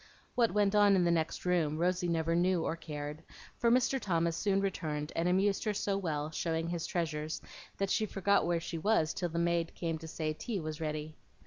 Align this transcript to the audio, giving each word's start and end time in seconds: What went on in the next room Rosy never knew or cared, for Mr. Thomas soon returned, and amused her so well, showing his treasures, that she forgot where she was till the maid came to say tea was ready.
What 0.33 0.51
went 0.51 0.73
on 0.73 0.95
in 0.95 1.03
the 1.03 1.11
next 1.11 1.45
room 1.45 1.77
Rosy 1.77 2.07
never 2.07 2.35
knew 2.35 2.63
or 2.63 2.75
cared, 2.75 3.21
for 3.59 3.69
Mr. 3.69 3.99
Thomas 3.99 4.35
soon 4.35 4.59
returned, 4.59 5.13
and 5.15 5.29
amused 5.29 5.63
her 5.65 5.75
so 5.75 5.95
well, 5.95 6.31
showing 6.31 6.69
his 6.69 6.87
treasures, 6.87 7.39
that 7.77 7.91
she 7.91 8.07
forgot 8.07 8.47
where 8.47 8.59
she 8.59 8.79
was 8.79 9.13
till 9.13 9.29
the 9.29 9.37
maid 9.37 9.75
came 9.75 9.99
to 9.99 10.07
say 10.07 10.33
tea 10.33 10.59
was 10.59 10.81
ready. 10.81 11.17